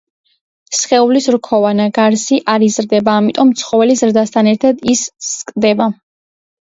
სხეულის 0.77 1.27
რქოვანა 1.35 1.85
გარსი 1.99 2.39
არ 2.53 2.65
იზრდება, 2.69 3.17
ამიტომ 3.23 3.53
ცხოველის 3.63 4.03
ზრდასთან 4.05 4.51
ერთად 4.55 4.85
ის 4.95 5.05
სკდება. 5.31 5.93